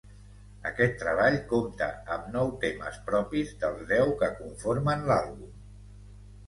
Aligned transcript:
Aquest 0.69 0.95
treball 1.01 1.37
compta 1.51 1.89
amb 2.15 2.31
nou 2.37 2.49
temes 2.65 2.99
propis 3.11 3.55
dels 3.65 3.85
deu 3.95 4.19
que 4.23 4.35
conformen 4.43 5.11
l'àlbum. 5.13 5.59